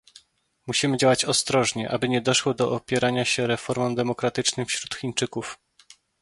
Musimy 0.67 0.97
działać 0.97 1.25
ostrożnie, 1.25 1.89
aby 1.91 2.09
nie 2.09 2.21
doszło 2.21 2.53
do 2.53 2.71
opierania 2.71 3.25
się 3.25 3.47
reformom 3.47 3.95
demokratycznym 3.95 4.65
wśród 4.65 4.95
Chińczyków 4.95 5.57